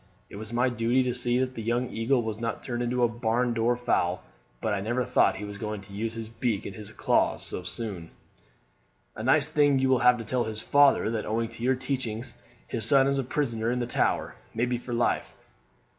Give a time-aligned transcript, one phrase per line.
[0.31, 3.07] It was my duty to see that the young eagle was not turned into a
[3.07, 4.23] barn door fowl;
[4.59, 7.61] but I never thought he was going to use his beak and his claws so
[7.61, 8.09] soon."
[9.15, 12.33] "A nice thing you will have to tell his father, that owing to your teachings
[12.67, 15.35] his son is a prisoner in the Tower, maybe for life.